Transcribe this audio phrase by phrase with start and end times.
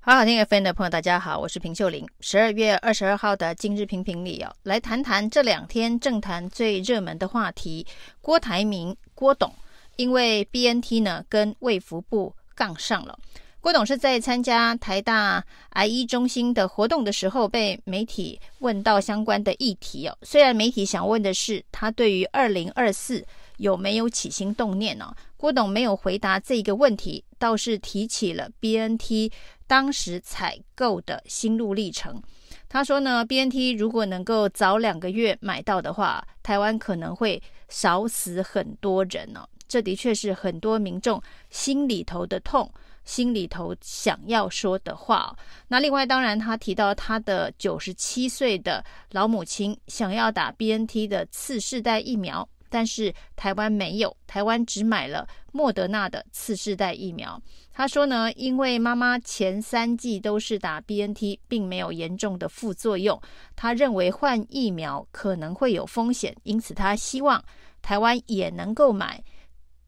[0.00, 2.06] 好好听 FM 的朋友，大家好，我是平秀玲。
[2.20, 7.84] 十二月二十二号的今日评评里哦，来谈谈这两天政坛最热门的话题——
[8.22, 9.52] 郭台铭、郭董，
[9.96, 13.18] 因为 BNT 呢跟卫福部杠上了。
[13.60, 20.16] 郭董是在参加台大癌医中心的活动的时候，被媒体问到相关的议题哦。
[20.22, 23.22] 虽然媒体想问的是他对于二零二四
[23.58, 25.12] 有没有起心动念呢？
[25.36, 29.30] 郭董没有回答这个问题，倒是提起了 BNT
[29.68, 32.20] 当时采购的心路历程。
[32.68, 39.46] 他说呢，BNT 如果能够早两个月买到的话，台湾可能会少死很多人呢。
[39.68, 42.70] 这的确是很多民众心里头的痛，
[43.04, 45.36] 心里头想要说的话。
[45.68, 52.48] 那另外，当然他提到他的九十七岁的老母亲想要打 BNT 的次世代疫苗。
[52.68, 57.40] 但是台湾没有，台湾只买了莫德纳的次世代疫苗。
[57.72, 63.20] 他说呢，因为妈妈前三剂都是打 BNT，并没有严重的副作用。
[63.54, 67.42] 他认为换疫苗可能会有风险，因此他希望
[67.80, 69.22] 台湾也能够买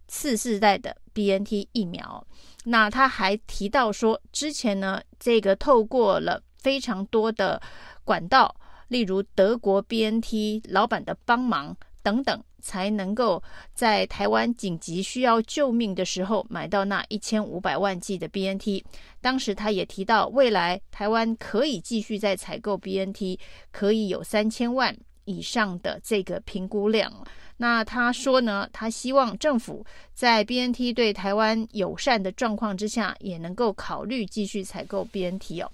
[0.07, 2.25] 次世代的 BNT 疫苗。
[2.65, 7.61] 那他还提到说，之前呢，这个透过了非常多的
[8.05, 8.55] 管道，
[8.89, 12.43] 例如德国 BNT 老板的帮忙等等。
[12.63, 18.85] 才能够在台湾紧急需要救命的时候买到那一千五百万剂的 BNT。
[19.19, 23.39] 当时他也提到，未来台湾可以继续再采购 BNT，
[23.73, 27.11] 可以有三千万以上的这个评估量。
[27.57, 35.73] 那他说呢，他希望政府在 BNT 对台湾友善的状况之下，也能够考虑继续采购 BNT 哦。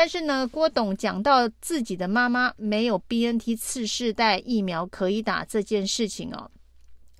[0.00, 6.50] 但是呢，郭董讲到自己的妈妈没有 BNT 次世代疫苗可以打这件事情哦，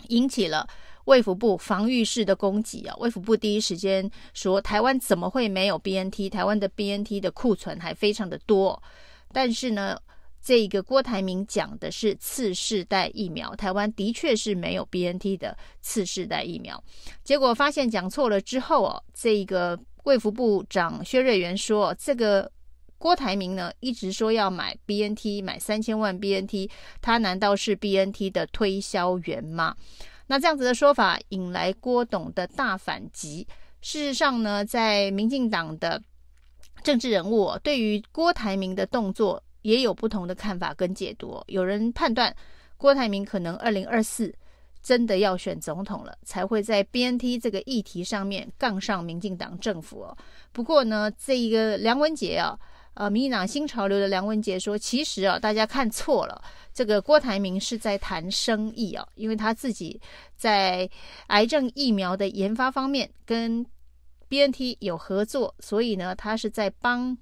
[0.08, 0.66] 引起了
[1.04, 2.96] 卫福部防御式的攻击啊。
[2.96, 6.30] 卫福部第一时间说，台湾怎么会没有 BNT？
[6.30, 8.82] 台湾的 BNT 的库存还非常的多。
[9.30, 10.00] 但是呢，
[10.40, 16.82] 这个郭台铭讲的是次世代疫苗，台湾的确是没有 BNT 的次世代疫苗。
[17.22, 22.50] 结果发现讲错了之后哦，这个卫福部长薛瑞元说这个。
[23.00, 26.68] 郭台铭呢，一直说要买 BNT，买三千万 BNT，
[27.00, 29.74] 他难道是 BNT 的推销员吗？
[30.26, 33.48] 那这样子的说法引来郭董的大反击。
[33.80, 36.00] 事实上呢，在民进党的
[36.82, 41.42] 政治人物对于郭台铭的动作也有不同的看法跟解读。
[41.46, 42.36] 有人判断
[42.76, 44.30] 郭台铭可能二零二四
[44.82, 50.14] 真的要选总统了，才会在 BNT 这个议题上面杠上民进党政府。
[50.52, 52.58] 不过呢，这一个梁文杰啊。
[52.94, 56.42] 呃，民进党新潮流的梁文杰说：“其实啊，大家看错了，
[56.74, 59.98] 这个郭台铭是在谈生意啊，因为他自己
[60.36, 60.90] 在
[61.28, 63.64] 癌症疫苗的研发方面跟
[64.28, 67.16] BNT 有合作，所以呢，他是在帮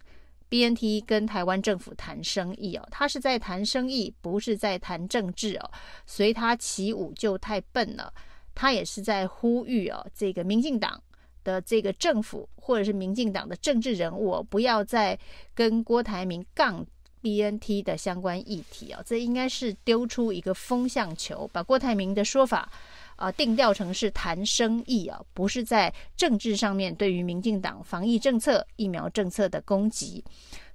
[0.49, 5.71] BNT 跟台湾政府谈生意哦，他是在谈生意，不是在谈政治哦，
[6.07, 8.13] 随他起舞就太笨了。
[8.55, 11.01] 他也是在呼吁哦，这个民进党。”
[11.49, 15.19] 的这个政府或者是民进党的政治人物，不要再
[15.55, 16.85] 跟郭台铭杠
[17.23, 22.71] BNT 的相关议题啊，这应该是丢出一个风向球，把郭台铭的说法
[23.17, 30.23] 啊定调成是谈生意啊，不是在政治上面对于民进党防疫政策、疫苗政策的攻击，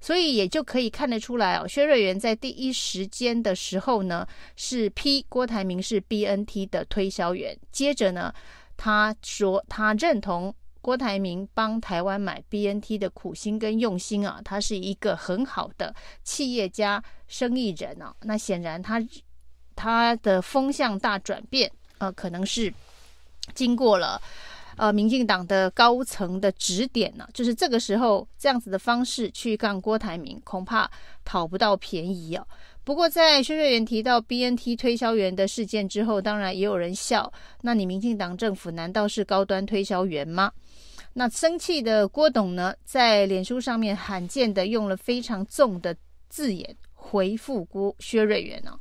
[0.01, 8.33] 所以也就可以看得出来哦，薛瑞元在第一时间的时候呢，是批郭台铭是 BNT 的推销员，接着呢，
[8.75, 10.53] 他说他认同。
[10.83, 18.13] 郭台铭帮台湾买 BNT 的苦心跟用心啊，他是一个很好的企业家、生意人啊。
[18.23, 19.01] 那显然他
[19.77, 22.71] 他的风向大转变，呃，可能是
[23.55, 24.21] 经过了
[24.77, 30.89] 呃民进党的高层的指点呢、就是这个时候这样子的方式去杠郭台铭，恐怕
[31.23, 32.45] 讨不到便宜啊。
[32.83, 40.51] 不过在薛瑞元提到 BNT 推销员的事件之后，当然也有人笑，那你民进党政府难道是高端推销员吗？
[41.13, 45.95] 那生气的郭董呢，在脸书上面罕见的用了非常重的
[46.27, 48.77] 字眼回复郭薛瑞元哦。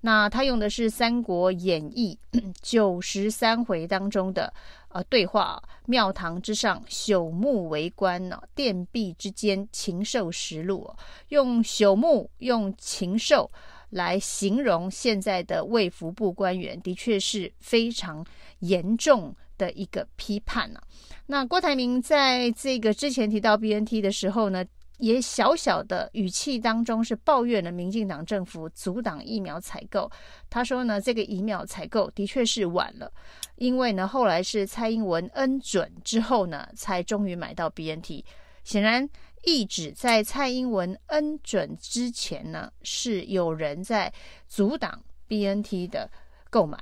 [0.00, 2.18] 那他用的是《三国演义》
[2.62, 4.52] 九十三回当中的
[4.88, 10.94] 呃对话：“庙堂之上，朽木为官呢；殿壁之间，禽兽食禄。”
[11.30, 13.50] 用朽木、用禽兽
[13.90, 18.24] 来形容现在的卫福部官员，的确是非常
[18.60, 20.80] 严重的一个批判呢、
[21.26, 24.64] 那郭台铭在这个之前提到 BNT 的时候呢，
[24.98, 30.10] 也小小的语气当中是抱怨了民进党政府阻挡疫苗采购。
[30.48, 33.12] 他说呢，这个疫苗采购的确是晚了，
[33.56, 38.24] 因为呢后来是蔡英文恩准之后呢，才终于买到 BNT。
[38.64, 39.08] 显然，
[39.44, 44.12] 意指在蔡英文恩准之前呢，是有人在
[44.48, 46.10] 阻挡 BNT 的
[46.50, 46.76] 购买。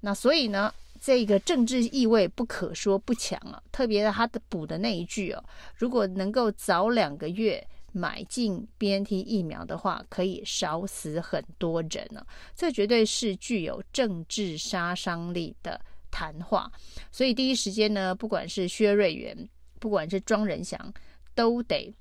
[0.00, 3.60] 那所以呢，这个政治意味不可说不强啊。
[3.72, 5.42] 特别是他的补的那一句哦，
[5.76, 12.24] 如果能够早两个月买进 BNT 疫苗的话，可以少死很多人呢、
[12.54, 15.80] 这绝对是具有政治杀伤力的
[16.10, 16.70] 谈话。
[17.10, 19.48] 所以第一时间呢，不管是薛瑞元，
[19.80, 20.92] 不管是庄人祥，
[21.34, 21.92] 都得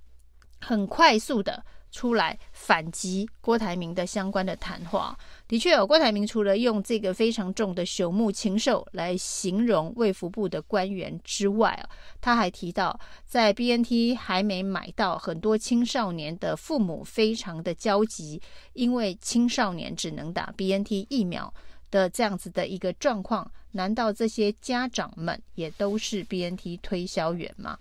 [0.60, 5.18] 很快速的出来反击郭台铭的相关的谈话。
[5.47, 11.83] 的确有，郭台铭除了用这个非常重的朽木禽兽来形容卫福部的官员之外，
[12.21, 18.41] 他还提到，在 BNT 还没买到，很多青少年的父母非常的焦急，
[18.74, 21.51] 因为青少年只能打 BNT 疫苗
[21.89, 23.51] 的这样子的一个状况。
[23.71, 27.77] 难道这些家长们也都是 BNT 推销员吗？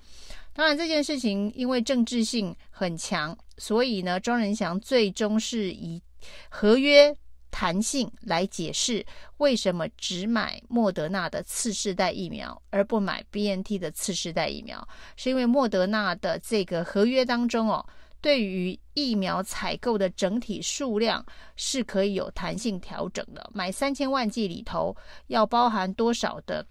[0.58, 6.02] 当然，这件事情因为政治性很强，所以呢，庄人祥最终是以
[6.49, 7.16] 合约
[7.49, 9.06] 弹性来解释
[9.37, 14.84] 为什么只买莫德纳的次世代疫苗，而不买 BNT 的次世代疫苗，
[15.14, 17.87] 是因为莫德纳的这个合约当中哦，
[18.20, 21.25] 对于疫苗采购的整体数量
[21.55, 24.96] 是可以有弹性调整的，买三千万剂里头
[25.28, 26.66] 要包含多少的。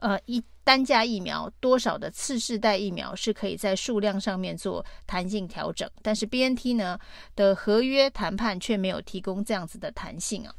[0.00, 0.40] 呃，一
[0.70, 6.96] 单价疫苗多少的次世代疫苗是可以在数量上面做弹性调整，但是 BNT 呢
[7.34, 10.54] 的合约谈判却没有提供这样子的弹性啊。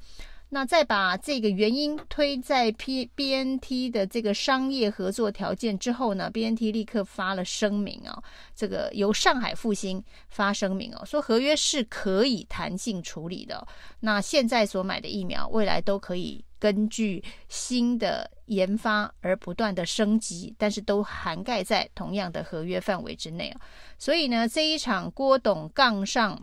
[0.49, 8.21] 那再把这个原因推在 P BNT 的这个商业合作条件之后呢，BNT 立刻发了声明啊，
[8.53, 13.65] 这个由上海复星发声明哦，说合约是可以弹性处理的。
[14.01, 16.43] 那现在所买的疫苗，未来都可以。
[16.61, 23.51] 根据新的研发而不断的升级，但是都涵盖在同样的合约范围之内。
[23.97, 26.39] 所以呢，这一场郭董杠上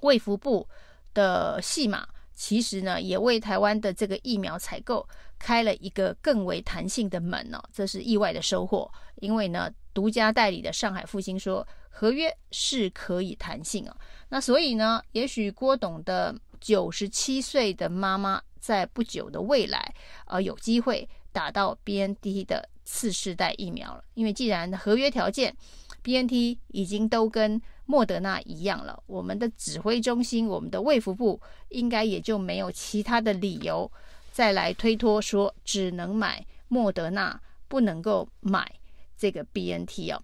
[0.00, 0.68] 卫福部
[1.14, 8.90] 的戏码，其实呢也为台湾的这个疫苗采购开了一个更为弹性的门哦，这是意外的收获。
[9.20, 13.96] 因为呢，独家代理的上海复星说合约是可以弹性啊。
[14.28, 18.42] 那所以呢，也许郭董的九十七岁的妈妈。
[18.60, 19.94] 在不久的未来，
[20.26, 24.04] 呃，有机会打到 BNT 的次世代疫苗了。
[24.14, 25.56] 因为既然合约条件
[26.02, 31.40] BNT 已经都跟莫德纳一样了，我们的指挥中心，我们的卫福部
[31.70, 33.90] 应该也就没有其他的理由
[34.30, 38.70] 再来推脱说只能买莫德纳，不能够买
[39.16, 40.22] 这个 BNT 哦。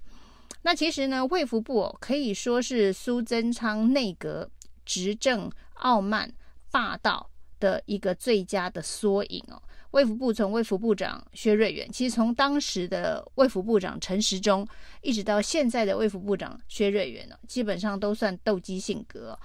[0.63, 4.49] 那其实呢，卫福部哦可以说是苏贞昌内阁
[4.85, 6.33] 执政傲慢
[6.71, 9.61] 霸道的一个最佳的缩影哦，
[9.93, 14.67] 卫福部从卫福部长薛瑞元，其实从当时的卫福部长陈时中，
[15.01, 19.39] 一直到现在的卫福部长薛瑞元呢，基本上都算斗鸡性格，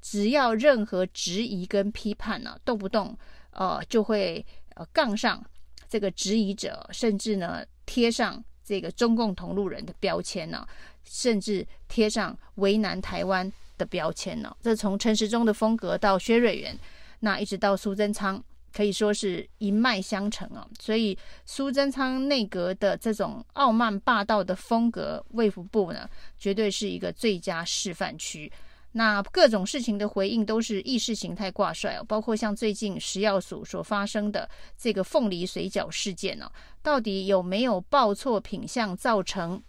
[0.00, 3.16] 只要任何质疑跟批判呢，动不动
[3.50, 4.44] 呃就会
[4.74, 5.44] 呃杠上
[5.88, 10.66] 这个质疑者，甚至呢贴上这个中共同路人的标签呢，
[11.04, 14.56] 甚至贴上为难台湾的标签呢。
[14.62, 16.78] 这从陈时中的风格到薛瑞元。
[17.20, 18.42] 那一直到苏贞昌，
[18.72, 20.66] 可以说是一脉相承啊。
[20.80, 28.50] 所以苏贞昌内阁的这种傲慢霸道的风格，卫福部呢，绝对是一个最佳示范区。
[28.92, 34.48] 那各种事情的回应都是意识形态挂帅哦，包括像最近食药署所发生的
[34.78, 36.50] 这个凤梨水饺事件呢，
[36.82, 39.62] 到底有没有报错品相造成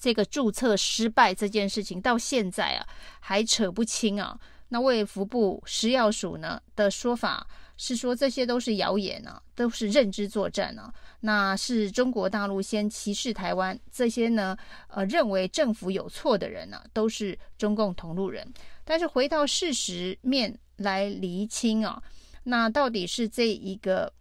[0.00, 2.86] 这个注册失败这件事情，到现在啊
[3.20, 4.40] 还扯不清啊。
[4.68, 7.46] 那卫福部食药署呢的说法
[7.76, 10.92] 是说，这些都是谣言啊，都是认知作战啊。
[11.20, 14.56] 那是中国大陆先歧视台湾，这些呢，
[14.88, 18.46] 呃，认为政府有错的人呢，都是中共同路人。
[18.84, 22.02] 但是回到事实面来厘清啊，
[22.44, 24.12] 那到底是这一个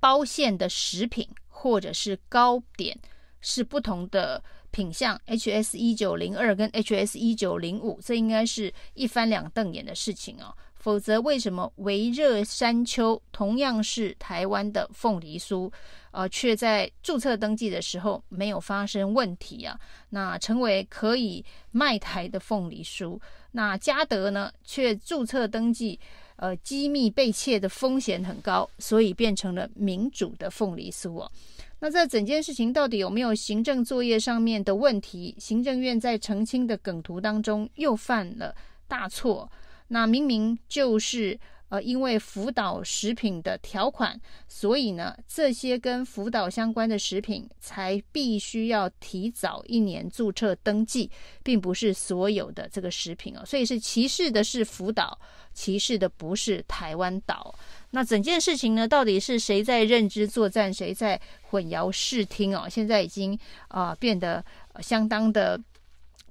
[0.00, 2.98] 包馅的食品，或者是糕点，
[3.40, 4.42] 是不同的？
[4.76, 10.54] 品相 HS 一九零二跟 HS 一九零五，这应该是一翻两瞪眼的事情哦。
[10.74, 15.72] 否则，为什么微热山丘同样是台湾的凤梨酥，
[16.10, 19.80] 呃，却在注册登记的时候没有发生问题啊？
[20.10, 23.18] 那成为可以卖台的凤梨酥，
[23.52, 25.98] 那嘉德呢，却注册登记，
[26.36, 31.32] 呃，机密被窃的风险很高，所以变成了民主的凤梨酥哦。
[31.80, 35.36] 那这整件事情到底有没有行政作业上面的问题？
[35.38, 38.54] 行政院在澄清的梗图当中又犯了
[38.88, 39.50] 大错。
[39.88, 51.10] 那明明就是呃，因为福岛食品的条款，所以呢，这些跟福岛相关的食品才必须要提早一年注册登记，
[51.42, 53.44] 并不是所有的这个食品哦。
[53.44, 55.18] 所以是歧视的是福岛，
[55.52, 57.52] 歧视的不是台湾岛。
[57.96, 62.68] 那整件事情呢，到底是谁在认知作战，谁在混淆视听哦？
[62.68, 63.38] 现在已经
[63.68, 64.44] 啊、变得
[64.80, 65.58] 相当的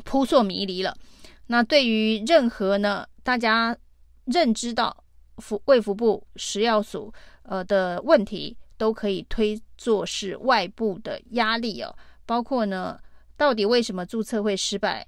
[0.03, 0.95] 扑朔迷离了。
[1.47, 3.75] 那对于任何呢，大家
[4.25, 4.95] 认知到。
[5.39, 11.93] 服卫福部食药署呃的问题都可以推作是外部的压力哦，
[12.25, 12.97] 包括呢，
[13.35, 15.05] 到底为什么注册会失败？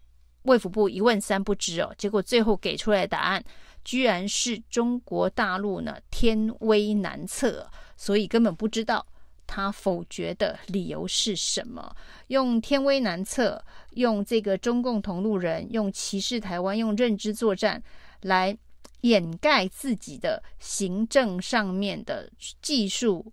[0.47, 3.43] 卫福部一问三不知哦，结果最后给出来的答案
[3.85, 9.05] 居然是中国大陆呢天威难测，所以根本不知道
[9.45, 11.95] 他否决的理由是什么。
[12.27, 17.81] 用天威难测，用这个中共同路人，用歧视台湾，用认知作战
[18.21, 18.57] 来。
[19.01, 22.27] 掩盖自己的行政上面的
[22.63, 23.31] 技术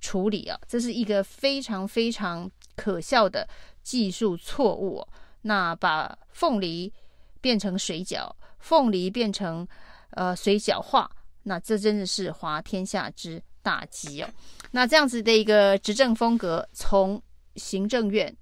[0.00, 3.48] 处理啊，这是一个非常非常可笑的
[3.80, 5.06] 技术错误。
[5.46, 6.90] 那把凤梨
[7.40, 9.66] 变成水饺，凤梨变成
[10.10, 11.10] 呃水饺化，
[11.42, 14.28] 那这真的是滑天下之大稽哦。
[14.70, 17.22] 那这样子的一个执政风格，从
[17.56, 18.34] 行政院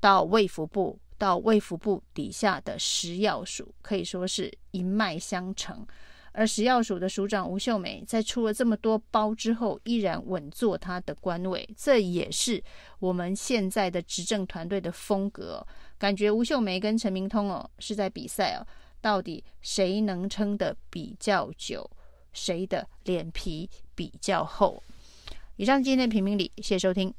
[0.00, 5.86] 到卫福部，到卫福部底下的食药署，可以说是一脉相承。
[6.32, 12.62] 而食药署的署长吴秀美在出了这么多包之后，依然稳坐他的官位，这也是
[12.98, 15.66] 我们现在的执政团队的风格。
[15.98, 18.66] 感觉吴秀梅跟陈明通哦是在比赛哦，
[19.00, 21.90] 到底谁能撑得比较久，
[22.32, 24.82] 谁的脸皮比较厚？
[25.56, 27.14] 以上今天的评评理，谢谢收听。